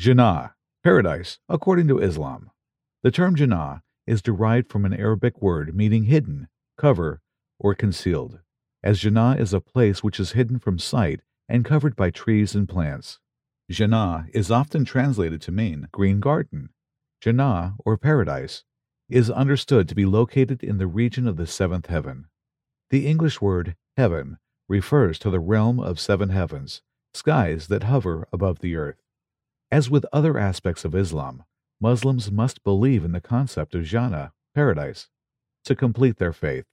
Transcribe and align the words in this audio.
Jannah, 0.00 0.54
paradise, 0.82 1.40
according 1.46 1.86
to 1.88 1.98
Islam. 1.98 2.50
The 3.02 3.10
term 3.10 3.36
Jannah 3.36 3.82
is 4.06 4.22
derived 4.22 4.72
from 4.72 4.86
an 4.86 4.94
Arabic 4.94 5.42
word 5.42 5.76
meaning 5.76 6.04
hidden, 6.04 6.48
cover, 6.78 7.20
or 7.58 7.74
concealed, 7.74 8.38
as 8.82 9.00
Jannah 9.00 9.36
is 9.38 9.52
a 9.52 9.60
place 9.60 10.02
which 10.02 10.18
is 10.18 10.32
hidden 10.32 10.58
from 10.58 10.78
sight 10.78 11.20
and 11.50 11.66
covered 11.66 11.96
by 11.96 12.08
trees 12.08 12.54
and 12.54 12.66
plants. 12.66 13.18
Jannah 13.70 14.26
is 14.32 14.50
often 14.50 14.86
translated 14.86 15.42
to 15.42 15.52
mean 15.52 15.86
green 15.92 16.18
garden. 16.18 16.70
Jannah, 17.20 17.76
or 17.84 17.98
paradise, 17.98 18.64
is 19.10 19.28
understood 19.28 19.86
to 19.90 19.94
be 19.94 20.06
located 20.06 20.64
in 20.64 20.78
the 20.78 20.86
region 20.86 21.28
of 21.28 21.36
the 21.36 21.46
seventh 21.46 21.88
heaven. 21.88 22.24
The 22.88 23.06
English 23.06 23.42
word 23.42 23.76
heaven 23.98 24.38
refers 24.66 25.18
to 25.18 25.28
the 25.28 25.40
realm 25.40 25.78
of 25.78 26.00
seven 26.00 26.30
heavens, 26.30 26.80
skies 27.12 27.66
that 27.66 27.82
hover 27.82 28.26
above 28.32 28.60
the 28.60 28.76
earth. 28.76 29.02
As 29.70 29.88
with 29.88 30.04
other 30.12 30.36
aspects 30.36 30.84
of 30.84 30.96
Islam, 30.96 31.44
Muslims 31.80 32.30
must 32.30 32.64
believe 32.64 33.04
in 33.04 33.12
the 33.12 33.20
concept 33.20 33.74
of 33.74 33.84
Jannah, 33.84 34.32
paradise, 34.52 35.08
to 35.64 35.76
complete 35.76 36.16
their 36.16 36.32
faith. 36.32 36.66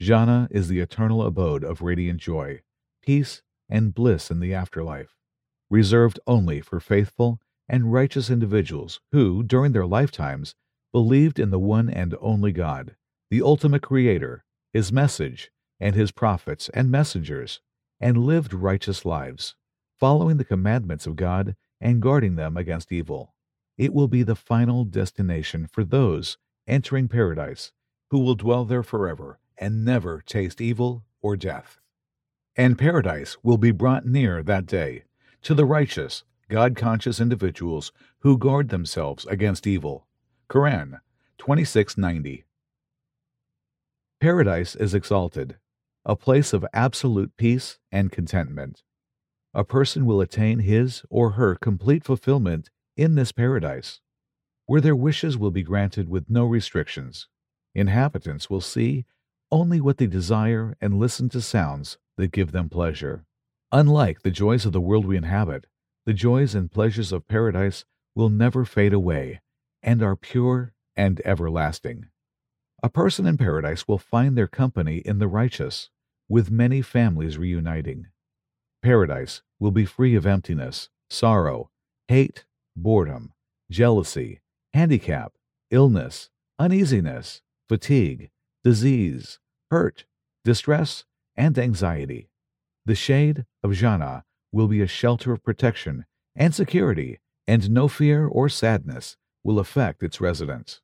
Jannah 0.00 0.48
is 0.50 0.68
the 0.68 0.80
eternal 0.80 1.22
abode 1.22 1.62
of 1.62 1.82
radiant 1.82 2.20
joy, 2.20 2.62
peace, 3.02 3.42
and 3.68 3.94
bliss 3.94 4.30
in 4.30 4.40
the 4.40 4.54
afterlife, 4.54 5.16
reserved 5.68 6.18
only 6.26 6.60
for 6.60 6.80
faithful 6.80 7.40
and 7.68 7.92
righteous 7.92 8.30
individuals 8.30 9.00
who, 9.12 9.42
during 9.42 9.72
their 9.72 9.86
lifetimes, 9.86 10.54
believed 10.92 11.38
in 11.38 11.50
the 11.50 11.58
one 11.58 11.90
and 11.90 12.14
only 12.20 12.52
God, 12.52 12.96
the 13.30 13.42
ultimate 13.42 13.82
Creator, 13.82 14.44
His 14.72 14.90
message, 14.92 15.50
and 15.78 15.94
His 15.94 16.10
prophets 16.10 16.70
and 16.72 16.90
messengers, 16.90 17.60
and 18.00 18.18
lived 18.18 18.54
righteous 18.54 19.04
lives, 19.04 19.56
following 19.98 20.38
the 20.38 20.44
commandments 20.44 21.06
of 21.06 21.16
God 21.16 21.56
and 21.84 22.00
guarding 22.00 22.34
them 22.34 22.56
against 22.56 22.90
evil. 22.90 23.34
It 23.76 23.92
will 23.92 24.08
be 24.08 24.22
the 24.22 24.34
final 24.34 24.84
destination 24.84 25.68
for 25.70 25.84
those 25.84 26.38
entering 26.66 27.08
paradise 27.08 27.72
who 28.10 28.20
will 28.20 28.34
dwell 28.34 28.64
there 28.64 28.82
forever 28.82 29.38
and 29.58 29.84
never 29.84 30.22
taste 30.22 30.62
evil 30.62 31.04
or 31.20 31.36
death. 31.36 31.80
And 32.56 32.78
paradise 32.78 33.36
will 33.42 33.58
be 33.58 33.70
brought 33.70 34.06
near 34.06 34.42
that 34.42 34.64
day 34.64 35.04
to 35.42 35.54
the 35.54 35.66
righteous, 35.66 36.24
God 36.48 36.74
conscious 36.74 37.20
individuals 37.20 37.92
who 38.20 38.38
guard 38.38 38.70
themselves 38.70 39.26
against 39.26 39.66
evil. 39.66 40.06
Quran 40.48 41.00
2690. 41.36 42.44
Paradise 44.20 44.74
is 44.74 44.94
exalted, 44.94 45.56
a 46.06 46.16
place 46.16 46.54
of 46.54 46.64
absolute 46.72 47.36
peace 47.36 47.78
and 47.92 48.10
contentment. 48.10 48.82
A 49.56 49.62
person 49.62 50.04
will 50.04 50.20
attain 50.20 50.58
his 50.58 51.04
or 51.10 51.32
her 51.32 51.54
complete 51.54 52.02
fulfillment 52.02 52.70
in 52.96 53.14
this 53.14 53.30
paradise, 53.30 54.00
where 54.66 54.80
their 54.80 54.96
wishes 54.96 55.38
will 55.38 55.52
be 55.52 55.62
granted 55.62 56.08
with 56.08 56.28
no 56.28 56.44
restrictions. 56.44 57.28
Inhabitants 57.72 58.50
will 58.50 58.60
see 58.60 59.04
only 59.52 59.80
what 59.80 59.98
they 59.98 60.08
desire 60.08 60.76
and 60.80 60.98
listen 60.98 61.28
to 61.28 61.40
sounds 61.40 61.98
that 62.16 62.32
give 62.32 62.50
them 62.50 62.68
pleasure. 62.68 63.24
Unlike 63.70 64.22
the 64.22 64.30
joys 64.32 64.66
of 64.66 64.72
the 64.72 64.80
world 64.80 65.06
we 65.06 65.16
inhabit, 65.16 65.66
the 66.04 66.12
joys 66.12 66.54
and 66.54 66.70
pleasures 66.70 67.12
of 67.12 67.28
paradise 67.28 67.84
will 68.14 68.30
never 68.30 68.64
fade 68.64 68.92
away 68.92 69.40
and 69.82 70.02
are 70.02 70.16
pure 70.16 70.72
and 70.96 71.20
everlasting. 71.24 72.06
A 72.82 72.88
person 72.88 73.24
in 73.24 73.36
paradise 73.36 73.86
will 73.86 73.98
find 73.98 74.36
their 74.36 74.48
company 74.48 74.98
in 74.98 75.18
the 75.18 75.28
righteous, 75.28 75.90
with 76.28 76.50
many 76.50 76.82
families 76.82 77.38
reuniting. 77.38 78.06
Paradise 78.84 79.40
will 79.58 79.70
be 79.70 79.86
free 79.86 80.14
of 80.14 80.26
emptiness, 80.26 80.90
sorrow, 81.08 81.70
hate, 82.06 82.44
boredom, 82.76 83.32
jealousy, 83.70 84.42
handicap, 84.74 85.32
illness, 85.70 86.28
uneasiness, 86.58 87.40
fatigue, 87.66 88.30
disease, 88.62 89.38
hurt, 89.70 90.04
distress, 90.44 91.06
and 91.34 91.58
anxiety. 91.58 92.28
The 92.84 92.94
shade 92.94 93.46
of 93.62 93.72
Jannah 93.72 94.26
will 94.52 94.68
be 94.68 94.82
a 94.82 94.86
shelter 94.86 95.32
of 95.32 95.42
protection 95.42 96.04
and 96.36 96.54
security, 96.54 97.20
and 97.48 97.70
no 97.70 97.88
fear 97.88 98.26
or 98.26 98.50
sadness 98.50 99.16
will 99.42 99.58
affect 99.58 100.02
its 100.02 100.20
residents. 100.20 100.82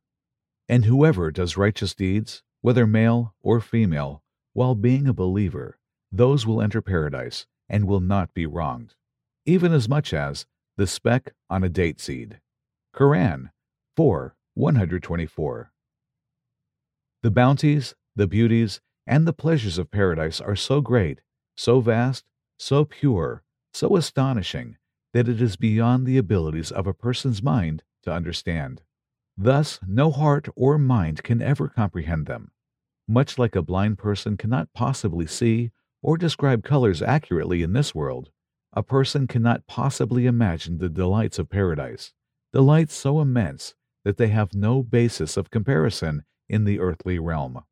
And 0.70 0.86
whoever 0.86 1.30
does 1.30 1.58
righteous 1.58 1.94
deeds, 1.94 2.42
whether 2.62 2.86
male 2.86 3.34
or 3.42 3.60
female, 3.60 4.22
while 4.54 4.74
being 4.74 5.06
a 5.06 5.12
believer, 5.12 5.78
those 6.10 6.46
will 6.46 6.62
enter 6.62 6.80
paradise 6.80 7.44
and 7.70 7.86
will 7.86 8.00
not 8.00 8.34
be 8.34 8.44
wronged, 8.44 8.94
even 9.46 9.72
as 9.72 9.88
much 9.88 10.12
as 10.12 10.44
the 10.76 10.86
speck 10.86 11.32
on 11.48 11.64
a 11.64 11.68
date 11.68 12.00
seed. 12.00 12.40
Quran 12.94 13.50
4 13.96 14.34
124. 14.54 15.72
The 17.22 17.30
bounties, 17.30 17.94
the 18.16 18.26
beauties, 18.26 18.80
and 19.06 19.26
the 19.26 19.32
pleasures 19.32 19.78
of 19.78 19.90
paradise 19.90 20.40
are 20.40 20.56
so 20.56 20.80
great, 20.80 21.20
so 21.56 21.80
vast, 21.80 22.24
so 22.58 22.84
pure, 22.84 23.42
so 23.72 23.96
astonishing, 23.96 24.76
that 25.12 25.28
it 25.28 25.40
is 25.40 25.56
beyond 25.56 26.06
the 26.06 26.18
abilities 26.18 26.72
of 26.72 26.86
a 26.86 26.94
person's 26.94 27.42
mind 27.42 27.82
to 28.02 28.12
understand. 28.12 28.82
Thus, 29.36 29.78
no 29.86 30.10
heart 30.10 30.48
or 30.56 30.78
mind 30.78 31.22
can 31.22 31.40
ever 31.40 31.68
comprehend 31.68 32.26
them. 32.26 32.50
Much 33.08 33.38
like 33.38 33.56
a 33.56 33.62
blind 33.62 33.98
person 33.98 34.36
cannot 34.36 34.72
possibly 34.74 35.26
see 35.26 35.70
or 36.02 36.16
describe 36.16 36.64
colors 36.64 37.02
accurately 37.02 37.62
in 37.62 37.72
this 37.72 37.94
world, 37.94 38.30
a 38.72 38.82
person 38.82 39.26
cannot 39.26 39.66
possibly 39.66 40.26
imagine 40.26 40.78
the 40.78 40.88
delights 40.88 41.38
of 41.38 41.50
paradise, 41.50 42.12
delights 42.52 42.94
so 42.94 43.20
immense 43.20 43.74
that 44.04 44.16
they 44.16 44.28
have 44.28 44.54
no 44.54 44.82
basis 44.82 45.36
of 45.36 45.50
comparison 45.50 46.22
in 46.48 46.64
the 46.64 46.80
earthly 46.80 47.18
realm. 47.18 47.62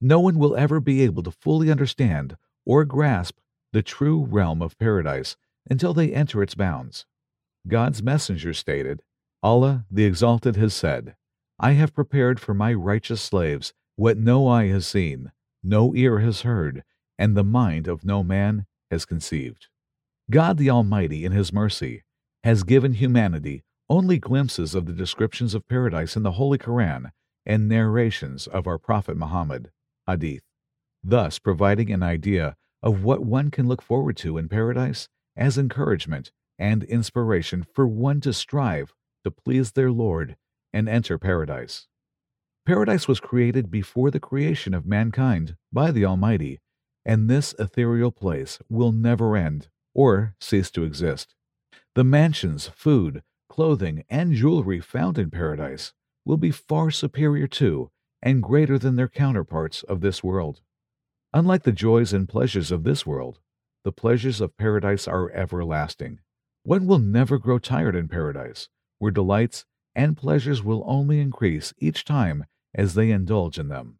No 0.00 0.18
one 0.18 0.38
will 0.38 0.56
ever 0.56 0.80
be 0.80 1.02
able 1.02 1.22
to 1.22 1.30
fully 1.30 1.70
understand 1.70 2.36
or 2.66 2.84
grasp 2.84 3.38
the 3.72 3.82
true 3.82 4.24
realm 4.24 4.60
of 4.60 4.78
paradise 4.78 5.36
until 5.70 5.94
they 5.94 6.12
enter 6.12 6.42
its 6.42 6.54
bounds. 6.54 7.06
God's 7.68 8.02
messenger 8.02 8.52
stated, 8.52 9.02
Allah 9.42 9.86
the 9.90 10.04
Exalted 10.04 10.56
has 10.56 10.74
said, 10.74 11.14
I 11.58 11.72
have 11.72 11.94
prepared 11.94 12.40
for 12.40 12.54
my 12.54 12.74
righteous 12.74 13.22
slaves 13.22 13.72
what 13.96 14.18
no 14.18 14.48
eye 14.48 14.66
has 14.68 14.86
seen, 14.86 15.30
no 15.62 15.94
ear 15.94 16.18
has 16.18 16.42
heard, 16.42 16.82
and 17.18 17.36
the 17.36 17.44
mind 17.44 17.86
of 17.86 18.04
no 18.04 18.22
man 18.22 18.66
has 18.90 19.04
conceived. 19.04 19.68
God 20.30 20.56
the 20.56 20.70
Almighty, 20.70 21.24
in 21.24 21.32
His 21.32 21.52
mercy, 21.52 22.02
has 22.44 22.62
given 22.62 22.94
humanity 22.94 23.62
only 23.88 24.18
glimpses 24.18 24.74
of 24.74 24.86
the 24.86 24.92
descriptions 24.92 25.54
of 25.54 25.68
paradise 25.68 26.16
in 26.16 26.22
the 26.22 26.32
Holy 26.32 26.58
Koran 26.58 27.12
and 27.44 27.68
narrations 27.68 28.46
of 28.46 28.66
our 28.66 28.78
Prophet 28.78 29.16
Muhammad, 29.16 29.70
Hadith, 30.06 30.42
thus 31.04 31.38
providing 31.38 31.90
an 31.90 32.02
idea 32.02 32.56
of 32.82 33.04
what 33.04 33.20
one 33.20 33.50
can 33.50 33.68
look 33.68 33.82
forward 33.82 34.16
to 34.16 34.38
in 34.38 34.48
paradise 34.48 35.08
as 35.36 35.58
encouragement 35.58 36.32
and 36.58 36.84
inspiration 36.84 37.66
for 37.74 37.86
one 37.86 38.20
to 38.20 38.32
strive 38.32 38.94
to 39.24 39.30
please 39.30 39.72
their 39.72 39.90
Lord 39.90 40.36
and 40.72 40.88
enter 40.88 41.18
paradise. 41.18 41.86
Paradise 42.64 43.08
was 43.08 43.20
created 43.20 43.70
before 43.70 44.10
the 44.10 44.20
creation 44.20 44.72
of 44.72 44.86
mankind 44.86 45.56
by 45.72 45.90
the 45.90 46.04
Almighty, 46.04 46.60
and 47.04 47.28
this 47.28 47.54
ethereal 47.58 48.10
place 48.10 48.58
will 48.68 48.92
never 48.92 49.36
end 49.36 49.68
or 49.94 50.34
cease 50.40 50.70
to 50.70 50.84
exist. 50.84 51.34
The 51.94 52.04
mansions, 52.04 52.68
food, 52.68 53.22
clothing, 53.48 54.04
and 54.08 54.32
jewelry 54.32 54.80
found 54.80 55.18
in 55.18 55.30
paradise 55.30 55.92
will 56.24 56.36
be 56.36 56.50
far 56.50 56.90
superior 56.90 57.46
to 57.46 57.90
and 58.22 58.42
greater 58.42 58.78
than 58.78 58.96
their 58.96 59.08
counterparts 59.08 59.82
of 59.82 60.00
this 60.00 60.22
world. 60.22 60.60
Unlike 61.34 61.64
the 61.64 61.72
joys 61.72 62.12
and 62.12 62.28
pleasures 62.28 62.70
of 62.70 62.84
this 62.84 63.04
world, 63.04 63.40
the 63.84 63.92
pleasures 63.92 64.40
of 64.40 64.56
paradise 64.56 65.08
are 65.08 65.30
everlasting. 65.32 66.20
One 66.62 66.86
will 66.86 66.98
never 66.98 67.38
grow 67.38 67.58
tired 67.58 67.96
in 67.96 68.08
paradise, 68.08 68.68
where 68.98 69.10
delights 69.10 69.64
and 69.94 70.16
pleasures 70.16 70.62
will 70.62 70.84
only 70.86 71.20
increase 71.20 71.74
each 71.78 72.04
time 72.04 72.46
as 72.74 72.94
they 72.94 73.10
indulge 73.10 73.58
in 73.58 73.68
them. 73.68 73.98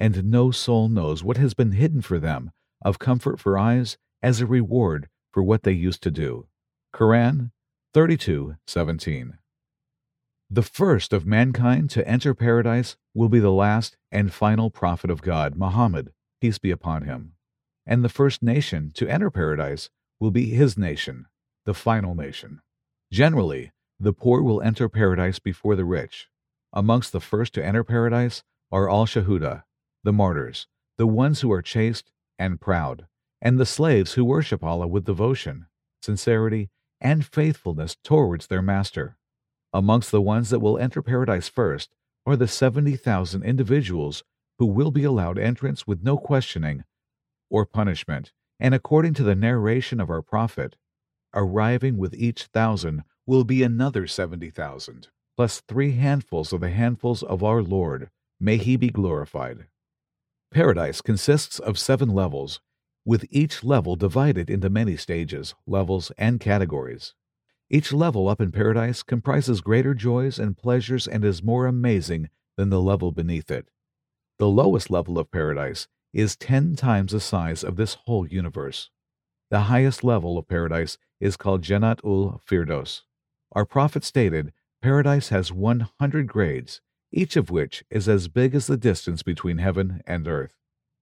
And 0.00 0.24
no 0.24 0.50
soul 0.50 0.88
knows 0.88 1.22
what 1.22 1.36
has 1.36 1.52
been 1.52 1.72
hidden 1.72 2.00
for 2.00 2.18
them 2.18 2.52
of 2.82 2.98
comfort 2.98 3.38
for 3.38 3.58
eyes 3.58 3.98
as 4.22 4.40
a 4.40 4.46
reward 4.46 5.10
for 5.30 5.42
what 5.42 5.62
they 5.62 5.72
used 5.72 6.02
to 6.04 6.10
do. 6.10 6.46
Quran 6.94 7.52
32:17. 7.94 9.38
The 10.48 10.62
first 10.62 11.12
of 11.12 11.26
mankind 11.26 11.90
to 11.90 12.08
enter 12.08 12.34
paradise 12.34 12.96
will 13.14 13.28
be 13.28 13.40
the 13.40 13.52
last 13.52 13.96
and 14.10 14.32
final 14.32 14.70
prophet 14.70 15.10
of 15.10 15.22
God, 15.22 15.54
Muhammad, 15.54 16.12
peace 16.40 16.58
be 16.58 16.70
upon 16.70 17.02
him. 17.02 17.34
And 17.86 18.02
the 18.02 18.08
first 18.08 18.42
nation 18.42 18.90
to 18.94 19.06
enter 19.06 19.30
paradise 19.30 19.90
will 20.18 20.30
be 20.30 20.46
his 20.46 20.78
nation, 20.78 21.26
the 21.66 21.74
final 21.74 22.14
nation. 22.14 22.62
Generally, 23.12 23.72
the 23.98 24.12
poor 24.12 24.42
will 24.42 24.62
enter 24.62 24.88
paradise 24.88 25.38
before 25.38 25.76
the 25.76 25.84
rich. 25.84 26.28
Amongst 26.72 27.12
the 27.12 27.20
first 27.20 27.52
to 27.54 27.64
enter 27.64 27.84
paradise 27.84 28.42
are 28.72 28.90
al 28.90 29.06
Shahuda, 29.06 29.64
the 30.02 30.12
martyrs, 30.12 30.66
the 30.98 31.06
ones 31.06 31.40
who 31.40 31.52
are 31.52 31.62
chaste 31.62 32.10
and 32.38 32.60
proud, 32.60 33.06
and 33.40 33.58
the 33.58 33.66
slaves 33.66 34.14
who 34.14 34.24
worship 34.24 34.62
Allah 34.62 34.86
with 34.86 35.04
devotion, 35.04 35.66
sincerity, 36.02 36.70
and 37.00 37.24
faithfulness 37.24 37.96
towards 38.02 38.46
their 38.46 38.62
master. 38.62 39.16
Amongst 39.72 40.10
the 40.10 40.20
ones 40.20 40.50
that 40.50 40.60
will 40.60 40.78
enter 40.78 41.02
paradise 41.02 41.48
first 41.48 41.94
are 42.26 42.36
the 42.36 42.48
70,000 42.48 43.42
individuals 43.42 44.24
who 44.58 44.66
will 44.66 44.90
be 44.90 45.04
allowed 45.04 45.38
entrance 45.38 45.86
with 45.86 46.02
no 46.02 46.18
questioning 46.18 46.84
or 47.48 47.64
punishment, 47.64 48.32
and 48.58 48.74
according 48.74 49.14
to 49.14 49.22
the 49.22 49.34
narration 49.34 50.00
of 50.00 50.10
our 50.10 50.22
prophet, 50.22 50.76
arriving 51.34 51.96
with 51.96 52.14
each 52.14 52.44
thousand 52.46 53.04
will 53.26 53.44
be 53.44 53.62
another 53.62 54.06
70,000, 54.06 55.08
plus 55.36 55.60
three 55.60 55.92
handfuls 55.92 56.52
of 56.52 56.60
the 56.60 56.70
handfuls 56.70 57.22
of 57.22 57.42
our 57.42 57.62
Lord. 57.62 58.10
May 58.38 58.56
he 58.56 58.76
be 58.76 58.90
glorified. 58.90 59.66
Paradise 60.50 61.00
consists 61.00 61.60
of 61.60 61.78
seven 61.78 62.08
levels, 62.08 62.60
with 63.04 63.24
each 63.30 63.62
level 63.62 63.94
divided 63.94 64.50
into 64.50 64.68
many 64.68 64.96
stages, 64.96 65.54
levels, 65.64 66.10
and 66.18 66.40
categories. 66.40 67.14
Each 67.68 67.92
level 67.92 68.28
up 68.28 68.40
in 68.40 68.50
paradise 68.50 69.04
comprises 69.04 69.60
greater 69.60 69.94
joys 69.94 70.40
and 70.40 70.58
pleasures 70.58 71.06
and 71.06 71.24
is 71.24 71.40
more 71.40 71.66
amazing 71.66 72.30
than 72.56 72.68
the 72.68 72.80
level 72.80 73.12
beneath 73.12 73.48
it. 73.48 73.68
The 74.38 74.48
lowest 74.48 74.90
level 74.90 75.20
of 75.20 75.30
paradise 75.30 75.86
is 76.12 76.34
ten 76.34 76.74
times 76.74 77.12
the 77.12 77.20
size 77.20 77.62
of 77.62 77.76
this 77.76 77.94
whole 78.06 78.26
universe. 78.26 78.90
The 79.50 79.60
highest 79.60 80.02
level 80.02 80.36
of 80.36 80.48
paradise 80.48 80.98
is 81.20 81.36
called 81.36 81.62
Jannat 81.62 82.04
ul 82.04 82.42
Firdaus. 82.44 83.02
Our 83.52 83.64
prophet 83.64 84.02
stated 84.02 84.52
paradise 84.82 85.28
has 85.28 85.52
100 85.52 86.26
grades, 86.26 86.80
each 87.12 87.36
of 87.36 87.50
which 87.50 87.84
is 87.90 88.08
as 88.08 88.28
big 88.28 88.54
as 88.54 88.66
the 88.66 88.76
distance 88.76 89.22
between 89.22 89.58
heaven 89.58 90.02
and 90.06 90.28
earth. 90.28 90.54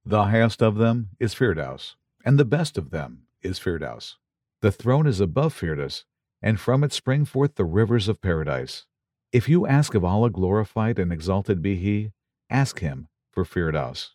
The 0.05 0.25
highest 0.25 0.63
of 0.63 0.77
them 0.77 1.11
is 1.21 1.35
Firdaus, 1.35 1.97
and 2.25 2.39
the 2.39 2.45
best 2.45 2.79
of 2.79 2.91
them 2.91 3.27
is 3.43 3.59
Firdaus. 3.59 4.15
The 4.63 4.73
throne 4.73 5.07
is 5.07 5.21
above 5.21 5.55
Firdaus, 5.55 6.05
and 6.41 6.59
from 6.59 6.83
it 6.83 6.93
spring 6.93 7.25
forth 7.25 7.57
the 7.57 7.65
rivers 7.65 8.09
of 8.09 8.23
paradise. 8.23 8.87
If 9.33 9.49
you 9.49 9.67
ask 9.67 9.95
of 9.95 10.05
Allah 10.05 10.31
glorified 10.31 10.99
and 10.99 11.13
exalted 11.13 11.61
be 11.61 11.77
He, 11.77 12.13
ask 12.49 12.81
Him 12.81 13.09
for 13.31 13.45
Firdaus. 13.45 14.11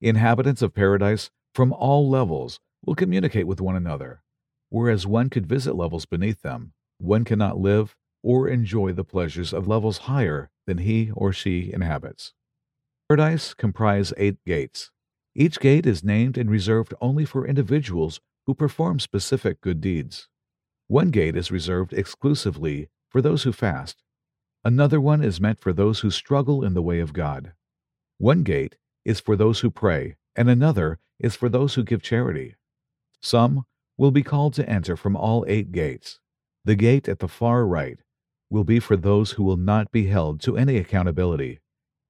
Inhabitants 0.00 0.62
of 0.62 0.74
paradise 0.74 1.30
from 1.52 1.72
all 1.72 2.08
levels 2.08 2.60
will 2.84 2.94
communicate 2.94 3.46
with 3.46 3.60
one 3.60 3.76
another, 3.76 4.22
whereas 4.68 5.06
one 5.06 5.30
could 5.30 5.46
visit 5.46 5.74
levels 5.74 6.06
beneath 6.06 6.42
them. 6.42 6.72
One 6.98 7.24
cannot 7.24 7.58
live 7.58 7.96
or 8.22 8.48
enjoy 8.48 8.92
the 8.92 9.04
pleasures 9.04 9.52
of 9.52 9.66
levels 9.66 9.98
higher 9.98 10.50
than 10.66 10.78
he 10.78 11.10
or 11.14 11.32
she 11.32 11.72
inhabits. 11.72 12.32
Paradise 13.08 13.54
comprise 13.54 14.12
eight 14.16 14.38
gates. 14.46 14.90
Each 15.34 15.58
gate 15.58 15.86
is 15.86 16.04
named 16.04 16.38
and 16.38 16.50
reserved 16.50 16.94
only 17.00 17.24
for 17.24 17.46
individuals 17.46 18.20
who 18.46 18.54
perform 18.54 19.00
specific 19.00 19.60
good 19.60 19.80
deeds. 19.80 20.28
One 20.86 21.10
gate 21.10 21.36
is 21.36 21.50
reserved 21.50 21.92
exclusively 21.92 22.88
for 23.08 23.20
those 23.20 23.42
who 23.42 23.52
fast. 23.52 24.02
Another 24.64 25.00
one 25.00 25.22
is 25.22 25.40
meant 25.40 25.60
for 25.60 25.72
those 25.72 26.00
who 26.00 26.10
struggle 26.10 26.64
in 26.64 26.74
the 26.74 26.82
way 26.82 27.00
of 27.00 27.12
God. 27.12 27.52
One 28.18 28.42
gate 28.42 28.76
is 29.04 29.20
for 29.20 29.36
those 29.36 29.60
who 29.60 29.70
pray, 29.70 30.16
and 30.36 30.48
another 30.48 30.98
is 31.18 31.34
for 31.36 31.48
those 31.48 31.74
who 31.74 31.84
give 31.84 32.02
charity. 32.02 32.54
Some 33.20 33.64
will 33.96 34.10
be 34.10 34.22
called 34.22 34.54
to 34.54 34.68
enter 34.68 34.96
from 34.96 35.16
all 35.16 35.44
eight 35.48 35.72
gates. 35.72 36.20
The 36.64 36.74
gate 36.74 37.08
at 37.08 37.18
the 37.18 37.28
far 37.28 37.66
right 37.66 37.98
will 38.54 38.64
be 38.64 38.78
for 38.78 38.96
those 38.96 39.32
who 39.32 39.42
will 39.42 39.56
not 39.56 39.90
be 39.90 40.06
held 40.06 40.40
to 40.40 40.56
any 40.56 40.76
accountability. 40.76 41.58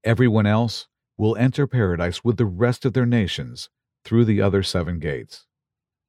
Everyone 0.04 0.44
else 0.44 0.88
will 1.16 1.34
enter 1.36 1.66
paradise 1.66 2.22
with 2.22 2.36
the 2.36 2.44
rest 2.44 2.84
of 2.84 2.92
their 2.92 3.06
nations 3.06 3.70
through 4.04 4.26
the 4.26 4.42
other 4.42 4.62
seven 4.62 4.98
gates. 4.98 5.46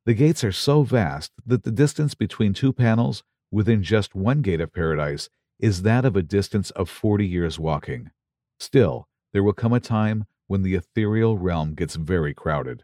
The 0.06 0.14
gates 0.14 0.44
are 0.44 0.52
so 0.52 0.84
vast 0.84 1.32
that 1.46 1.64
the 1.64 1.72
distance 1.72 2.16
between 2.16 2.54
two 2.54 2.74
panels 2.74 3.24
within 3.50 3.82
just 3.82 4.14
one 4.14 4.42
gate 4.42 4.60
of 4.60 4.74
paradise 4.74 5.30
is 5.58 5.84
that 5.84 6.04
of 6.04 6.18
a 6.18 6.22
distance 6.22 6.70
of 6.72 6.90
40 6.90 7.26
years 7.26 7.58
walking. 7.58 8.12
Still, 8.60 9.08
there 9.32 9.42
will 9.42 9.54
come 9.54 9.72
a 9.72 9.80
time 9.80 10.26
when 10.48 10.64
the 10.64 10.76
ethereal 10.76 11.38
realm 11.38 11.76
gets 11.76 11.96
very 11.96 12.34
crowded. 12.34 12.84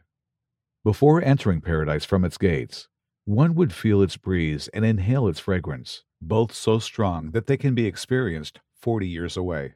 Before 0.86 1.22
entering 1.22 1.60
paradise 1.60 2.06
from 2.06 2.24
its 2.24 2.38
gates, 2.38 2.88
one 3.26 3.56
would 3.56 3.74
feel 3.74 4.02
its 4.02 4.16
breeze 4.16 4.70
and 4.70 4.86
inhale 4.86 5.28
its 5.28 5.42
fragrance, 5.42 6.06
both 6.22 6.54
so 6.54 6.80
strong 6.80 7.32
that 7.32 7.48
they 7.48 7.58
can 7.58 7.74
be 7.74 7.86
experienced 7.86 8.60
40 8.80 9.08
years 9.08 9.36
away. 9.36 9.74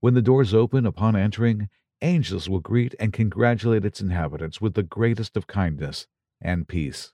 When 0.00 0.14
the 0.14 0.22
doors 0.22 0.54
open 0.54 0.86
upon 0.86 1.16
entering, 1.16 1.68
angels 2.02 2.48
will 2.48 2.60
greet 2.60 2.94
and 3.00 3.12
congratulate 3.12 3.84
its 3.84 4.00
inhabitants 4.00 4.60
with 4.60 4.74
the 4.74 4.82
greatest 4.82 5.36
of 5.36 5.46
kindness 5.46 6.06
and 6.40 6.68
peace. 6.68 7.12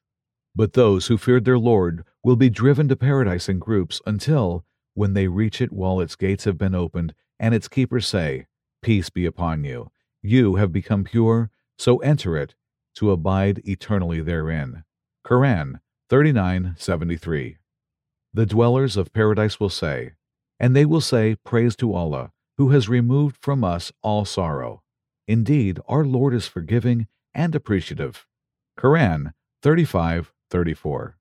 But 0.55 0.75
those 0.75 1.07
who 1.07 1.19
feared 1.19 1.45
their 1.45 1.59
Lord 1.59 2.05
will 2.23 2.37
be 2.37 2.51
driven 2.51 2.89
to 2.89 2.97
paradise 2.97 3.49
in 3.49 3.59
groups 3.59 4.01
until, 4.07 4.65
when 4.95 5.15
they 5.15 5.29
reach 5.29 5.61
it 5.61 5.73
while 5.73 6.01
its 6.01 6.17
gates 6.17 6.45
have 6.45 6.59
been 6.59 6.75
opened, 6.75 7.15
and 7.39 7.55
its 7.55 7.69
keepers 7.69 8.07
say, 8.07 8.47
Peace 8.83 9.11
be 9.11 9.27
upon 9.27 9.65
you, 9.65 9.91
you 10.23 10.57
have 10.57 10.73
become 10.73 11.05
pure, 11.05 11.51
so 11.79 11.99
enter 11.99 12.37
it, 12.37 12.55
to 12.95 13.11
abide 13.11 13.67
eternally 13.67 14.21
therein. 14.21 14.85
Quran 15.27 15.81
39:73. 16.11 17.57
The 18.35 18.47
dwellers 18.47 18.97
of 18.97 19.13
paradise 19.13 19.61
will 19.61 19.71
say, 19.71 20.15
and 20.59 20.75
they 20.75 20.85
will 20.85 21.01
say, 21.01 21.37
Praise 21.45 21.77
to 21.77 21.95
Allah, 21.95 22.33
who 22.59 22.71
has 22.71 22.89
removed 22.89 23.37
from 23.41 23.63
us 23.63 23.93
all 24.03 24.25
sorrow. 24.25 24.83
Indeed, 25.29 25.79
our 25.87 26.05
Lord 26.05 26.35
is 26.35 26.49
forgiving 26.49 27.07
and 27.33 27.55
appreciative. 27.55 28.27
Quran 28.77 29.35
35:34. 29.63 31.15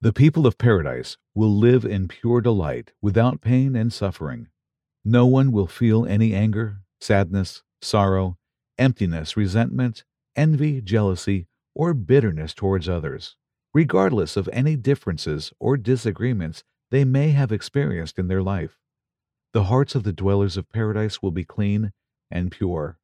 The 0.00 0.12
people 0.14 0.46
of 0.46 0.56
paradise 0.56 1.18
will 1.34 1.54
live 1.54 1.84
in 1.84 2.08
pure 2.08 2.40
delight 2.40 2.92
without 3.02 3.42
pain 3.42 3.76
and 3.76 3.92
suffering. 3.92 4.48
No 5.04 5.26
one 5.26 5.52
will 5.52 5.66
feel 5.66 6.06
any 6.06 6.34
anger, 6.34 6.78
sadness, 6.98 7.62
sorrow, 7.82 8.38
emptiness, 8.78 9.36
resentment, 9.36 10.04
envy, 10.34 10.80
jealousy, 10.80 11.46
or 11.74 11.92
bitterness 11.92 12.54
towards 12.54 12.88
others, 12.88 13.36
regardless 13.74 14.36
of 14.36 14.48
any 14.52 14.76
differences 14.76 15.52
or 15.58 15.76
disagreements 15.76 16.64
they 16.90 17.04
may 17.04 17.30
have 17.30 17.50
experienced 17.52 18.18
in 18.18 18.28
their 18.28 18.42
life. 18.42 18.78
The 19.52 19.64
hearts 19.64 19.94
of 19.94 20.04
the 20.04 20.12
dwellers 20.12 20.56
of 20.56 20.70
paradise 20.70 21.20
will 21.20 21.32
be 21.32 21.44
clean 21.44 21.92
and 22.30 22.50
pure. 22.50 22.98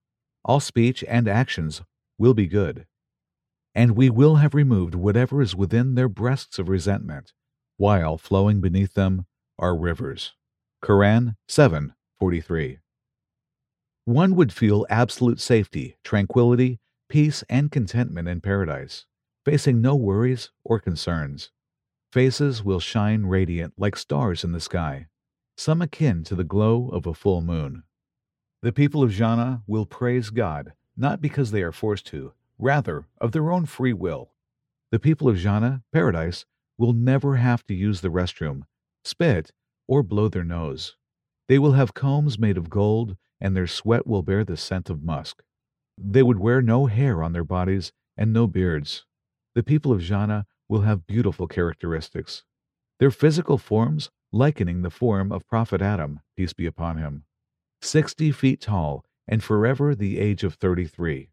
All 0.44 0.60
speech 0.60 1.04
and 1.06 1.28
actions 1.28 1.82
will 2.18 2.34
be 2.34 2.46
good. 2.46 2.86
And 3.74 3.96
we 3.96 4.10
will 4.10 4.36
have 4.36 4.54
removed 4.54 4.94
whatever 4.94 5.42
is 5.42 5.54
within 5.54 5.94
their 5.94 6.08
breasts 6.08 6.58
of 6.58 6.68
resentment, 6.68 7.32
while 7.76 8.16
flowing 8.16 8.60
beneath 8.60 8.94
them 8.94 9.26
are 9.58 9.76
rivers. 9.76 10.34
Quran 10.82 11.36
7:43. 11.48 12.78
One 14.06 14.34
would 14.34 14.52
feel 14.52 14.86
absolute 14.88 15.40
safety, 15.40 15.96
tranquility, 16.02 16.80
peace, 17.08 17.44
and 17.48 17.70
contentment 17.70 18.28
in 18.28 18.40
paradise, 18.40 19.06
facing 19.44 19.80
no 19.80 19.94
worries 19.94 20.50
or 20.64 20.78
concerns. 20.78 21.50
Faces 22.12 22.64
will 22.64 22.80
shine 22.80 23.26
radiant 23.26 23.74
like 23.78 23.96
stars 23.96 24.44
in 24.44 24.52
the 24.52 24.60
sky, 24.60 25.06
some 25.56 25.80
akin 25.80 26.24
to 26.24 26.34
the 26.34 26.44
glow 26.44 26.88
of 26.88 27.06
a 27.06 27.14
full 27.14 27.40
moon. 27.40 27.84
The 28.62 28.72
people 28.72 29.02
of 29.02 29.12
Jannah 29.12 29.62
will 29.66 29.86
praise 29.86 30.30
God, 30.30 30.74
not 30.96 31.20
because 31.20 31.50
they 31.50 31.62
are 31.62 31.72
forced 31.72 32.06
to, 32.08 32.32
rather 32.58 33.06
of 33.20 33.32
their 33.32 33.50
own 33.50 33.64
free 33.66 33.92
will. 33.92 34.32
The 34.90 34.98
people 34.98 35.28
of 35.28 35.36
Jannah, 35.38 35.82
paradise, 35.92 36.44
will 36.76 36.92
never 36.92 37.36
have 37.36 37.64
to 37.66 37.74
use 37.74 38.00
the 38.00 38.08
restroom, 38.08 38.62
spit, 39.04 39.52
or 39.86 40.02
blow 40.02 40.28
their 40.28 40.44
nose. 40.44 40.96
They 41.48 41.58
will 41.58 41.72
have 41.72 41.94
combs 41.94 42.38
made 42.38 42.58
of 42.58 42.70
gold, 42.70 43.16
and 43.40 43.56
their 43.56 43.66
sweat 43.66 44.06
will 44.06 44.22
bear 44.22 44.44
the 44.44 44.56
scent 44.56 44.90
of 44.90 45.02
musk. 45.02 45.42
They 45.96 46.22
would 46.22 46.38
wear 46.38 46.60
no 46.60 46.86
hair 46.86 47.22
on 47.22 47.32
their 47.32 47.44
bodies 47.44 47.92
and 48.16 48.32
no 48.32 48.46
beards. 48.46 49.04
The 49.60 49.64
people 49.64 49.92
of 49.92 50.00
Jannah 50.00 50.46
will 50.70 50.80
have 50.80 51.06
beautiful 51.06 51.46
characteristics. 51.46 52.44
Their 52.98 53.10
physical 53.10 53.58
forms 53.58 54.08
likening 54.32 54.80
the 54.80 54.88
form 54.88 55.30
of 55.30 55.46
Prophet 55.46 55.82
Adam, 55.82 56.20
peace 56.34 56.54
be 56.54 56.64
upon 56.64 56.96
him, 56.96 57.24
sixty 57.82 58.32
feet 58.32 58.62
tall 58.62 59.04
and 59.28 59.44
forever 59.44 59.94
the 59.94 60.18
age 60.18 60.44
of 60.44 60.54
thirty 60.54 60.86
three. 60.86 61.28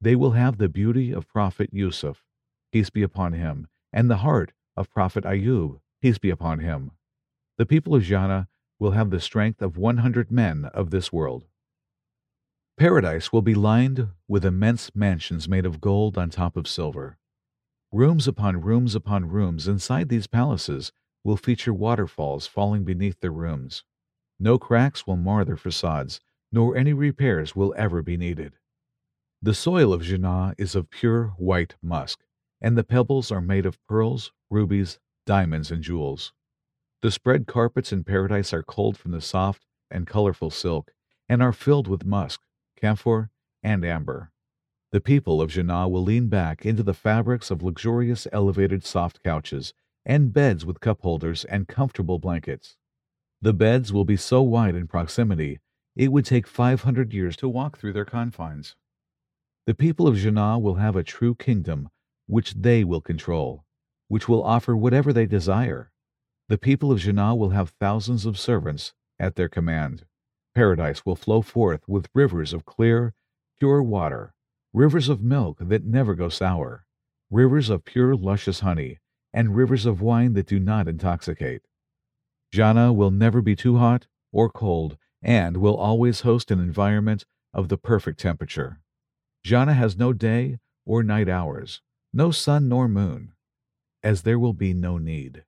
They 0.00 0.16
will 0.16 0.30
have 0.30 0.56
the 0.56 0.70
beauty 0.70 1.12
of 1.12 1.28
Prophet 1.28 1.68
Yusuf, 1.70 2.24
peace 2.72 2.88
be 2.88 3.02
upon 3.02 3.34
him, 3.34 3.68
and 3.92 4.08
the 4.08 4.24
heart 4.24 4.54
of 4.74 4.90
Prophet 4.90 5.24
Ayub, 5.24 5.80
peace 6.00 6.16
be 6.16 6.30
upon 6.30 6.60
him. 6.60 6.92
The 7.58 7.66
people 7.66 7.94
of 7.94 8.04
Jannah 8.04 8.48
will 8.78 8.92
have 8.92 9.10
the 9.10 9.20
strength 9.20 9.60
of 9.60 9.76
one 9.76 9.98
hundred 9.98 10.30
men 10.30 10.64
of 10.72 10.88
this 10.88 11.12
world. 11.12 11.44
Paradise 12.78 13.34
will 13.34 13.42
be 13.42 13.54
lined 13.54 14.08
with 14.26 14.46
immense 14.46 14.92
mansions 14.94 15.46
made 15.46 15.66
of 15.66 15.82
gold 15.82 16.16
on 16.16 16.30
top 16.30 16.56
of 16.56 16.66
silver. 16.66 17.18
Rooms 17.92 18.28
upon 18.28 18.60
rooms 18.60 18.94
upon 18.94 19.28
rooms 19.28 19.66
inside 19.66 20.08
these 20.08 20.28
palaces 20.28 20.92
will 21.24 21.36
feature 21.36 21.74
waterfalls 21.74 22.46
falling 22.46 22.84
beneath 22.84 23.18
their 23.18 23.32
rooms. 23.32 23.82
No 24.38 24.58
cracks 24.58 25.08
will 25.08 25.16
mar 25.16 25.44
their 25.44 25.56
facades, 25.56 26.20
nor 26.52 26.76
any 26.76 26.92
repairs 26.92 27.56
will 27.56 27.74
ever 27.76 28.00
be 28.00 28.16
needed. 28.16 28.54
The 29.42 29.54
soil 29.54 29.92
of 29.92 30.02
Jannah 30.02 30.54
is 30.56 30.74
of 30.76 30.90
pure 30.90 31.34
white 31.36 31.74
musk, 31.82 32.20
and 32.60 32.78
the 32.78 32.84
pebbles 32.84 33.32
are 33.32 33.40
made 33.40 33.66
of 33.66 33.84
pearls, 33.86 34.32
rubies, 34.50 35.00
diamonds, 35.26 35.72
and 35.72 35.82
jewels. 35.82 36.32
The 37.02 37.10
spread 37.10 37.46
carpets 37.46 37.92
in 37.92 38.04
paradise 38.04 38.52
are 38.52 38.62
culled 38.62 38.98
from 38.98 39.10
the 39.10 39.20
soft 39.20 39.66
and 39.90 40.06
colorful 40.06 40.50
silk, 40.50 40.92
and 41.28 41.42
are 41.42 41.52
filled 41.52 41.88
with 41.88 42.04
musk, 42.04 42.42
camphor, 42.76 43.30
and 43.62 43.84
amber. 43.84 44.29
The 44.92 45.00
people 45.00 45.40
of 45.40 45.50
Jannah 45.50 45.88
will 45.88 46.02
lean 46.02 46.26
back 46.26 46.66
into 46.66 46.82
the 46.82 46.94
fabrics 46.94 47.52
of 47.52 47.62
luxurious 47.62 48.26
elevated 48.32 48.84
soft 48.84 49.22
couches, 49.22 49.72
and 50.04 50.32
beds 50.32 50.66
with 50.66 50.80
cup 50.80 51.02
holders 51.02 51.44
and 51.44 51.68
comfortable 51.68 52.18
blankets. 52.18 52.76
The 53.40 53.52
beds 53.52 53.92
will 53.92 54.04
be 54.04 54.16
so 54.16 54.42
wide 54.42 54.74
in 54.74 54.88
proximity, 54.88 55.60
it 55.94 56.10
would 56.10 56.24
take 56.24 56.48
500 56.48 57.14
years 57.14 57.36
to 57.36 57.48
walk 57.48 57.78
through 57.78 57.92
their 57.92 58.04
confines. 58.04 58.74
The 59.66 59.74
people 59.74 60.08
of 60.08 60.16
Jannah 60.16 60.58
will 60.58 60.74
have 60.74 60.96
a 60.96 61.04
true 61.04 61.36
kingdom 61.36 61.90
which 62.26 62.54
they 62.54 62.82
will 62.82 63.00
control, 63.00 63.64
which 64.08 64.28
will 64.28 64.42
offer 64.42 64.76
whatever 64.76 65.12
they 65.12 65.26
desire. 65.26 65.92
The 66.48 66.58
people 66.58 66.90
of 66.90 66.98
Jannah 66.98 67.36
will 67.36 67.50
have 67.50 67.70
thousands 67.78 68.26
of 68.26 68.38
servants 68.38 68.92
at 69.20 69.36
their 69.36 69.48
command. 69.48 70.04
Paradise 70.52 71.06
will 71.06 71.14
flow 71.14 71.42
forth 71.42 71.88
with 71.88 72.08
rivers 72.12 72.52
of 72.52 72.64
clear, 72.64 73.14
pure 73.60 73.82
water, 73.82 74.34
rivers 74.72 75.08
of 75.08 75.22
milk 75.22 75.58
that 75.60 75.84
never 75.84 76.14
go 76.14 76.28
sour, 76.28 76.84
rivers 77.30 77.70
of 77.70 77.84
pure, 77.84 78.14
luscious 78.14 78.60
honey, 78.60 78.98
and 79.32 79.56
rivers 79.56 79.86
of 79.86 80.00
wine 80.00 80.32
that 80.34 80.46
do 80.46 80.58
not 80.58 80.88
intoxicate. 80.88 81.62
Jannah 82.52 82.92
will 82.92 83.10
never 83.10 83.40
be 83.40 83.56
too 83.56 83.78
hot 83.78 84.06
or 84.32 84.48
cold 84.48 84.96
and 85.22 85.56
will 85.56 85.76
always 85.76 86.20
host 86.20 86.50
an 86.50 86.60
environment 86.60 87.24
of 87.52 87.68
the 87.68 87.76
perfect 87.76 88.20
temperature. 88.20 88.80
Jannah 89.44 89.74
has 89.74 89.96
no 89.96 90.12
day 90.12 90.58
or 90.86 91.02
night 91.02 91.28
hours, 91.28 91.82
no 92.12 92.30
sun 92.30 92.68
nor 92.68 92.88
moon, 92.88 93.32
as 94.02 94.22
there 94.22 94.38
will 94.38 94.52
be 94.52 94.72
no 94.72 94.98
need. 94.98 95.44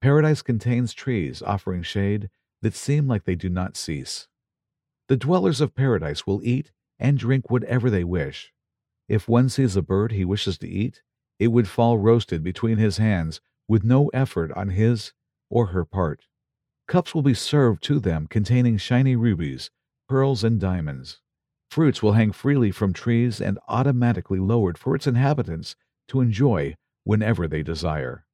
Paradise 0.00 0.42
contains 0.42 0.94
trees 0.94 1.42
offering 1.42 1.82
shade 1.82 2.30
that 2.62 2.74
seem 2.74 3.06
like 3.06 3.24
they 3.24 3.34
do 3.34 3.48
not 3.48 3.76
cease. 3.76 4.28
The 5.08 5.16
dwellers 5.16 5.60
of 5.60 5.74
paradise 5.74 6.26
will 6.26 6.40
eat 6.42 6.72
and 6.98 7.18
drink 7.18 7.50
whatever 7.50 7.90
they 7.90 8.04
wish. 8.04 8.52
If 9.10 9.28
one 9.28 9.48
sees 9.48 9.74
a 9.74 9.82
bird 9.82 10.12
he 10.12 10.24
wishes 10.24 10.56
to 10.58 10.68
eat, 10.68 11.02
it 11.40 11.48
would 11.48 11.66
fall 11.66 11.98
roasted 11.98 12.44
between 12.44 12.78
his 12.78 12.98
hands 12.98 13.40
with 13.66 13.82
no 13.82 14.06
effort 14.14 14.52
on 14.52 14.68
his 14.68 15.12
or 15.50 15.66
her 15.66 15.84
part. 15.84 16.28
Cups 16.86 17.12
will 17.12 17.22
be 17.22 17.34
served 17.34 17.82
to 17.82 17.98
them 17.98 18.28
containing 18.28 18.76
shiny 18.76 19.16
rubies, 19.16 19.72
pearls, 20.08 20.44
and 20.44 20.60
diamonds. 20.60 21.20
Fruits 21.72 22.04
will 22.04 22.12
hang 22.12 22.30
freely 22.30 22.70
from 22.70 22.92
trees 22.92 23.40
and 23.40 23.58
automatically 23.66 24.38
lowered 24.38 24.78
for 24.78 24.94
its 24.94 25.08
inhabitants 25.08 25.74
to 26.06 26.20
enjoy 26.20 26.76
whenever 27.02 27.48
they 27.48 27.64
desire. 27.64 28.24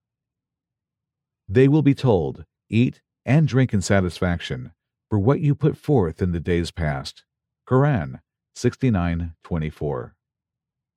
They 1.48 1.68
will 1.68 1.82
be 1.82 1.94
told, 1.94 2.44
Eat 2.68 3.00
and 3.24 3.48
drink 3.48 3.72
in 3.72 3.80
satisfaction 3.80 4.72
for 5.08 5.18
what 5.18 5.40
you 5.40 5.54
put 5.54 5.78
forth 5.78 6.20
in 6.20 6.32
the 6.32 6.40
days 6.40 6.70
past. 6.70 7.24
Quran 7.66 8.20
69:24. 8.54 10.15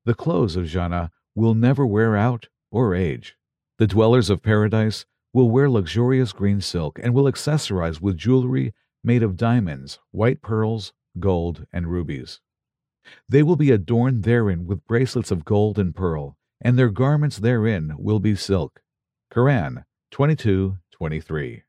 The 0.10 0.16
clothes 0.16 0.56
of 0.56 0.66
Jannah 0.66 1.12
will 1.36 1.54
never 1.54 1.86
wear 1.86 2.18
out 2.18 2.48
or 2.72 2.96
age. 2.96 3.38
The 3.78 3.86
dwellers 3.86 4.32
of 4.32 4.42
paradise 4.42 5.06
will 5.34 5.51
wear 5.51 5.70
luxurious 5.70 6.34
green 6.34 6.62
silk 6.62 7.00
and 7.04 7.13
will 7.13 7.32
accessorize 7.32 8.01
with 8.01 8.18
jewelry 8.18 8.74
made 9.04 9.22
of 9.22 9.38
diamonds, 9.38 10.00
white 10.10 10.42
pearls, 10.42 10.94
gold, 11.20 11.68
and 11.72 11.86
rubies. 11.86 12.42
They 13.28 13.44
will 13.44 13.56
be 13.56 13.70
adorned 13.70 14.24
therein 14.24 14.66
with 14.66 14.88
bracelets 14.88 15.30
of 15.30 15.46
gold 15.46 15.78
and 15.78 15.96
pearl, 15.96 16.39
and 16.60 16.75
their 16.75 16.89
garments 16.89 17.38
therein 17.38 17.94
will 18.00 18.20
be 18.20 18.36
silk. 18.36 18.82
Quran 19.32 19.86
22:23. 20.10 21.62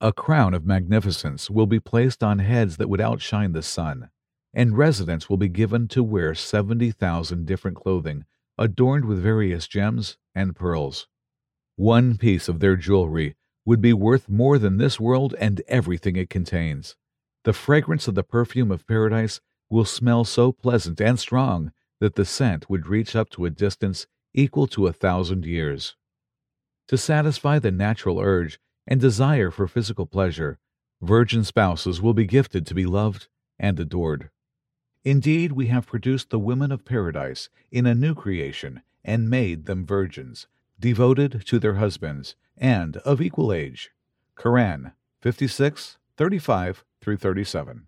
A 0.00 0.12
crown 0.12 0.54
of 0.54 0.64
magnificence 0.64 1.50
will 1.50 1.66
be 1.66 1.80
placed 1.80 2.22
on 2.22 2.38
heads 2.38 2.76
that 2.76 2.88
would 2.88 3.00
outshine 3.00 3.50
the 3.50 3.62
sun, 3.62 4.10
and 4.54 4.76
residents 4.76 5.28
will 5.28 5.36
be 5.36 5.48
given 5.48 5.88
to 5.88 6.02
wear 6.02 6.34
70,000 6.34 7.46
different 7.46 7.76
clothing 7.76 8.24
adorned 8.58 9.04
with 9.04 9.22
various 9.22 9.66
gems 9.66 10.18
and 10.34 10.54
pearls. 10.54 11.08
One 11.76 12.18
piece 12.18 12.48
of 12.48 12.60
their 12.60 12.76
jewelry 12.76 13.34
would 13.64 13.80
be 13.80 13.92
worth 13.92 14.28
more 14.28 14.58
than 14.58 14.76
this 14.76 15.00
world 15.00 15.34
and 15.38 15.62
everything 15.68 16.16
it 16.16 16.30
contains. 16.30 16.96
The 17.44 17.52
fragrance 17.52 18.06
of 18.08 18.14
the 18.14 18.22
perfume 18.22 18.70
of 18.70 18.86
paradise 18.86 19.40
will 19.70 19.84
smell 19.84 20.24
so 20.24 20.52
pleasant 20.52 21.00
and 21.00 21.18
strong 21.18 21.72
that 22.00 22.14
the 22.14 22.24
scent 22.24 22.68
would 22.68 22.86
reach 22.86 23.16
up 23.16 23.30
to 23.30 23.46
a 23.46 23.50
distance 23.50 24.06
equal 24.34 24.66
to 24.66 24.86
a 24.86 24.92
thousand 24.92 25.44
years. 25.44 25.96
To 26.88 26.98
satisfy 26.98 27.58
the 27.58 27.70
natural 27.70 28.20
urge 28.20 28.58
and 28.86 29.00
desire 29.00 29.50
for 29.50 29.66
physical 29.66 30.06
pleasure, 30.06 30.58
virgin 31.00 31.44
spouses 31.44 32.02
will 32.02 32.14
be 32.14 32.26
gifted 32.26 32.66
to 32.66 32.74
be 32.74 32.84
loved 32.84 33.28
and 33.58 33.78
adored. 33.80 34.30
Indeed, 35.04 35.52
we 35.52 35.66
have 35.66 35.86
produced 35.86 36.30
the 36.30 36.38
women 36.38 36.70
of 36.70 36.84
paradise 36.84 37.48
in 37.70 37.86
a 37.86 37.94
new 37.94 38.14
creation 38.14 38.82
and 39.04 39.28
made 39.28 39.66
them 39.66 39.84
virgins, 39.84 40.46
devoted 40.78 41.44
to 41.46 41.58
their 41.58 41.74
husbands, 41.74 42.36
and 42.56 42.96
of 42.98 43.20
equal 43.20 43.52
age. 43.52 43.90
Quran 44.36 44.92
56, 45.20 45.98
35 46.16 46.84
through 47.00 47.16
37. 47.16 47.86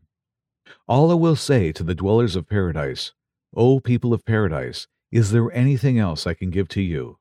Allah 0.89 1.17
will 1.17 1.37
say 1.37 1.73
to 1.73 1.83
the 1.83 1.95
dwellers 1.95 2.37
of 2.37 2.49
paradise, 2.49 3.13
O 3.55 3.79
people 3.79 4.13
of 4.13 4.25
paradise, 4.25 4.89
is 5.13 5.31
there 5.31 5.53
anything 5.53 5.99
else 5.99 6.27
I 6.27 6.35
can 6.35 6.51
give 6.51 6.69
to 6.69 6.83
you? 6.83 7.19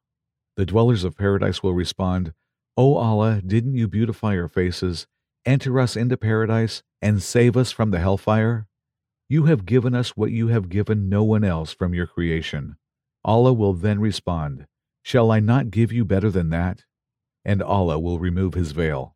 The 0.55 0.65
dwellers 0.65 1.03
of 1.03 1.17
paradise 1.17 1.61
will 1.61 1.73
respond, 1.73 2.33
O 2.75 2.95
Allah, 2.95 3.41
didn't 3.45 3.75
you 3.75 3.87
beautify 3.87 4.37
our 4.37 4.47
faces, 4.47 5.05
enter 5.45 5.79
us 5.79 5.95
into 5.95 6.17
paradise, 6.17 6.81
and 7.01 7.21
save 7.21 7.55
us 7.55 7.71
from 7.71 7.91
the 7.91 7.99
hellfire? 7.99 8.67
You 9.33 9.45
have 9.45 9.65
given 9.65 9.95
us 9.95 10.15
what 10.15 10.29
you 10.29 10.49
have 10.49 10.69
given 10.69 11.09
no 11.09 11.23
one 11.23 11.43
else 11.43 11.73
from 11.73 11.95
your 11.95 12.05
creation. 12.05 12.75
Allah 13.25 13.51
will 13.51 13.73
then 13.73 13.99
respond, 13.99 14.67
Shall 15.01 15.31
I 15.31 15.39
not 15.39 15.71
give 15.71 15.91
you 15.91 16.05
better 16.05 16.29
than 16.29 16.51
that? 16.51 16.83
And 17.43 17.59
Allah 17.63 17.97
will 17.97 18.19
remove 18.19 18.53
his 18.53 18.73
veil. 18.73 19.15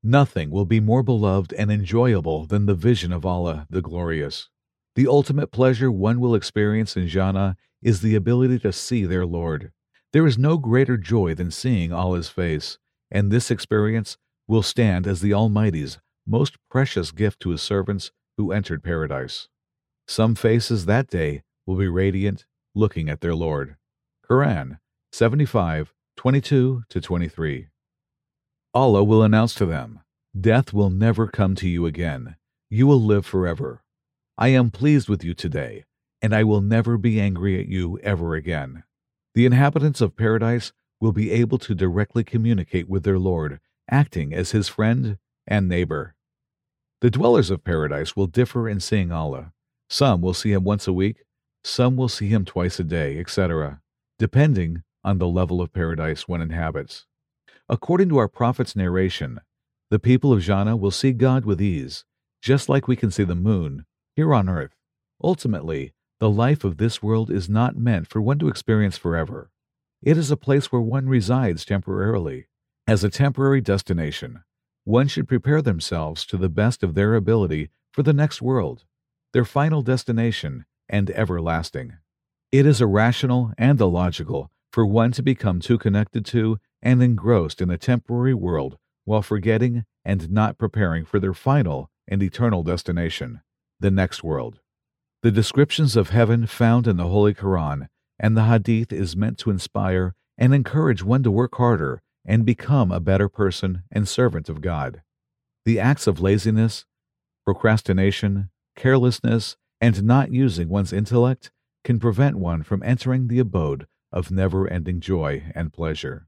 Nothing 0.00 0.50
will 0.52 0.64
be 0.64 0.78
more 0.78 1.02
beloved 1.02 1.52
and 1.54 1.72
enjoyable 1.72 2.46
than 2.46 2.66
the 2.66 2.76
vision 2.76 3.12
of 3.12 3.26
Allah 3.26 3.66
the 3.68 3.82
Glorious. 3.82 4.48
The 4.94 5.08
ultimate 5.08 5.50
pleasure 5.50 5.90
one 5.90 6.20
will 6.20 6.36
experience 6.36 6.96
in 6.96 7.08
Jannah 7.08 7.56
is 7.82 8.00
the 8.00 8.14
ability 8.14 8.60
to 8.60 8.72
see 8.72 9.06
their 9.06 9.26
Lord. 9.26 9.72
There 10.12 10.24
is 10.28 10.38
no 10.38 10.56
greater 10.56 10.96
joy 10.96 11.34
than 11.34 11.50
seeing 11.50 11.92
Allah's 11.92 12.28
face, 12.28 12.78
and 13.10 13.32
this 13.32 13.50
experience 13.50 14.18
will 14.46 14.62
stand 14.62 15.04
as 15.04 15.20
the 15.20 15.34
Almighty's 15.34 15.98
most 16.24 16.58
precious 16.70 17.10
gift 17.10 17.40
to 17.40 17.50
his 17.50 17.60
servants 17.60 18.12
who 18.36 18.52
entered 18.52 18.82
paradise. 18.82 19.48
Some 20.08 20.34
faces 20.34 20.86
that 20.86 21.08
day 21.08 21.42
will 21.66 21.76
be 21.76 21.88
radiant, 21.88 22.44
looking 22.74 23.08
at 23.08 23.20
their 23.20 23.34
Lord. 23.34 23.76
Quran 24.28 24.78
75, 25.12 25.92
22 26.16 26.84
to 26.88 27.00
23. 27.00 27.68
Allah 28.74 29.04
will 29.04 29.22
announce 29.22 29.54
to 29.54 29.66
them, 29.66 30.00
Death 30.38 30.72
will 30.72 30.88
never 30.88 31.26
come 31.26 31.54
to 31.56 31.68
you 31.68 31.84
again. 31.84 32.36
You 32.70 32.86
will 32.86 33.00
live 33.00 33.26
forever. 33.26 33.82
I 34.38 34.48
am 34.48 34.70
pleased 34.70 35.08
with 35.08 35.22
you 35.22 35.34
today, 35.34 35.84
and 36.22 36.34
I 36.34 36.44
will 36.44 36.62
never 36.62 36.96
be 36.96 37.20
angry 37.20 37.60
at 37.60 37.68
you 37.68 37.98
ever 38.02 38.34
again. 38.34 38.84
The 39.34 39.44
inhabitants 39.44 40.00
of 40.00 40.16
paradise 40.16 40.72
will 41.00 41.12
be 41.12 41.30
able 41.30 41.58
to 41.58 41.74
directly 41.74 42.24
communicate 42.24 42.88
with 42.88 43.02
their 43.02 43.18
Lord, 43.18 43.60
acting 43.90 44.32
as 44.32 44.52
his 44.52 44.68
friend 44.68 45.18
and 45.46 45.68
neighbor. 45.68 46.14
The 47.02 47.10
dwellers 47.10 47.50
of 47.50 47.64
paradise 47.64 48.14
will 48.14 48.28
differ 48.28 48.68
in 48.68 48.78
seeing 48.78 49.10
Allah. 49.10 49.52
Some 49.90 50.22
will 50.22 50.34
see 50.34 50.52
him 50.52 50.62
once 50.62 50.86
a 50.86 50.92
week, 50.92 51.24
some 51.64 51.96
will 51.96 52.08
see 52.08 52.28
him 52.28 52.44
twice 52.44 52.78
a 52.78 52.84
day, 52.84 53.18
etc., 53.18 53.80
depending 54.20 54.84
on 55.02 55.18
the 55.18 55.26
level 55.26 55.60
of 55.60 55.72
paradise 55.72 56.28
one 56.28 56.40
inhabits. 56.40 57.06
According 57.68 58.08
to 58.10 58.18
our 58.18 58.28
prophet's 58.28 58.76
narration, 58.76 59.40
the 59.90 59.98
people 59.98 60.32
of 60.32 60.42
Jannah 60.42 60.76
will 60.76 60.92
see 60.92 61.10
God 61.10 61.44
with 61.44 61.60
ease, 61.60 62.04
just 62.40 62.68
like 62.68 62.86
we 62.86 62.94
can 62.94 63.10
see 63.10 63.24
the 63.24 63.34
moon 63.34 63.84
here 64.14 64.32
on 64.32 64.48
earth. 64.48 64.76
Ultimately, 65.24 65.94
the 66.20 66.30
life 66.30 66.62
of 66.62 66.76
this 66.76 67.02
world 67.02 67.32
is 67.32 67.48
not 67.48 67.76
meant 67.76 68.06
for 68.06 68.22
one 68.22 68.38
to 68.38 68.48
experience 68.48 68.96
forever. 68.96 69.50
It 70.02 70.16
is 70.16 70.30
a 70.30 70.36
place 70.36 70.70
where 70.70 70.80
one 70.80 71.08
resides 71.08 71.64
temporarily. 71.64 72.46
As 72.86 73.02
a 73.02 73.10
temporary 73.10 73.60
destination, 73.60 74.44
one 74.84 75.08
should 75.08 75.28
prepare 75.28 75.62
themselves 75.62 76.26
to 76.26 76.36
the 76.36 76.48
best 76.48 76.82
of 76.82 76.94
their 76.94 77.14
ability 77.14 77.70
for 77.92 78.02
the 78.02 78.12
next 78.12 78.42
world, 78.42 78.84
their 79.32 79.44
final 79.44 79.82
destination, 79.82 80.64
and 80.88 81.10
everlasting. 81.10 81.94
It 82.50 82.66
is 82.66 82.80
irrational 82.80 83.52
and 83.56 83.80
illogical 83.80 84.50
for 84.72 84.84
one 84.84 85.12
to 85.12 85.22
become 85.22 85.60
too 85.60 85.78
connected 85.78 86.24
to 86.26 86.58
and 86.82 87.02
engrossed 87.02 87.60
in 87.60 87.70
a 87.70 87.78
temporary 87.78 88.34
world 88.34 88.78
while 89.04 89.22
forgetting 89.22 89.84
and 90.04 90.30
not 90.30 90.58
preparing 90.58 91.04
for 91.04 91.20
their 91.20 91.34
final 91.34 91.90
and 92.08 92.22
eternal 92.22 92.62
destination, 92.62 93.40
the 93.78 93.90
next 93.90 94.24
world. 94.24 94.60
The 95.22 95.30
descriptions 95.30 95.96
of 95.96 96.10
heaven 96.10 96.46
found 96.46 96.88
in 96.88 96.96
the 96.96 97.06
Holy 97.06 97.34
Quran 97.34 97.86
and 98.18 98.36
the 98.36 98.44
Hadith 98.44 98.92
is 98.92 99.16
meant 99.16 99.38
to 99.38 99.50
inspire 99.50 100.14
and 100.36 100.52
encourage 100.52 101.02
one 101.02 101.22
to 101.22 101.30
work 101.30 101.54
harder 101.54 102.02
and 102.24 102.46
become 102.46 102.92
a 102.92 103.00
better 103.00 103.28
person 103.28 103.82
and 103.90 104.08
servant 104.08 104.48
of 104.48 104.60
God. 104.60 105.02
The 105.64 105.78
acts 105.78 106.06
of 106.06 106.20
laziness, 106.20 106.84
procrastination, 107.44 108.50
carelessness, 108.76 109.56
and 109.80 110.02
not 110.04 110.32
using 110.32 110.68
one's 110.68 110.92
intellect 110.92 111.50
can 111.84 111.98
prevent 111.98 112.36
one 112.36 112.62
from 112.62 112.82
entering 112.82 113.28
the 113.28 113.38
abode 113.38 113.86
of 114.12 114.30
never 114.30 114.68
ending 114.68 115.00
joy 115.00 115.50
and 115.54 115.72
pleasure. 115.72 116.26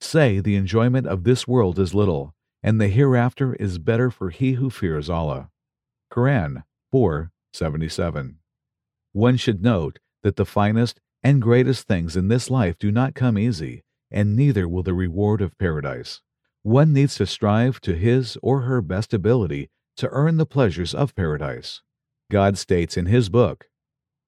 Say 0.00 0.40
the 0.40 0.56
enjoyment 0.56 1.06
of 1.06 1.24
this 1.24 1.46
world 1.46 1.78
is 1.78 1.94
little, 1.94 2.34
and 2.62 2.80
the 2.80 2.88
hereafter 2.88 3.54
is 3.54 3.78
better 3.78 4.10
for 4.10 4.30
he 4.30 4.52
who 4.52 4.70
fears 4.70 5.10
Allah. 5.10 5.50
Quran 6.10 6.64
4:77. 6.92 8.36
One 9.12 9.36
should 9.36 9.62
note 9.62 9.98
that 10.22 10.36
the 10.36 10.46
finest 10.46 11.00
and 11.22 11.42
greatest 11.42 11.86
things 11.86 12.16
in 12.16 12.28
this 12.28 12.50
life 12.50 12.78
do 12.78 12.90
not 12.90 13.14
come 13.14 13.38
easy, 13.38 13.82
and 14.14 14.36
neither 14.36 14.68
will 14.68 14.84
the 14.84 14.94
reward 14.94 15.42
of 15.42 15.58
paradise. 15.58 16.22
One 16.62 16.92
needs 16.92 17.16
to 17.16 17.26
strive 17.26 17.80
to 17.80 17.96
his 17.96 18.38
or 18.42 18.62
her 18.62 18.80
best 18.80 19.12
ability 19.12 19.68
to 19.96 20.08
earn 20.10 20.36
the 20.36 20.46
pleasures 20.46 20.94
of 20.94 21.16
paradise. 21.16 21.82
God 22.30 22.56
states 22.56 22.96
in 22.96 23.06
his 23.06 23.28
book, 23.28 23.66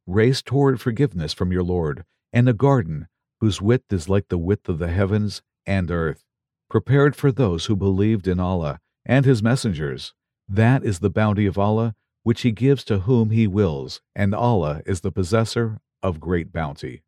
Race 0.07 0.43
toward 0.43 0.81
forgiveness 0.81 1.33
from 1.33 1.53
your 1.53 1.63
Lord, 1.63 2.05
and 2.33 2.49
a 2.49 2.53
garden 2.53 3.07
whose 3.41 3.63
width 3.63 3.93
is 3.93 4.09
like 4.09 4.29
the 4.29 4.39
width 4.39 4.69
of 4.69 4.79
the 4.79 4.89
heavens 4.89 5.41
and 5.65 5.91
earth, 5.91 6.25
prepared 6.69 7.15
for 7.15 7.31
those 7.31 7.67
who 7.67 7.77
believed 7.77 8.27
in 8.27 8.41
Allah 8.41 8.81
and 9.05 9.25
His 9.25 9.43
messengers. 9.43 10.15
That 10.49 10.85
is 10.85 10.99
the 10.99 11.11
bounty 11.11 11.47
of 11.47 11.59
Allah, 11.59 11.95
which 12.25 12.43
He 12.43 12.51
gives 12.51 12.83
to 12.85 13.01
whom 13.01 13.31
He 13.31 13.47
wills, 13.47 14.01
and 14.15 14.35
Allah 14.35 14.83
is 14.85 15.01
the 15.01 15.13
possessor 15.13 15.81
of 16.03 16.21
great 16.21 16.53
bounty. 16.53 17.03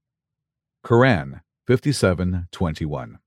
Quran 0.85 1.41
57:21 1.69 3.19